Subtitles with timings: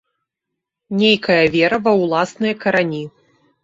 [1.03, 3.09] Нейкая вера ва ўласныя карані.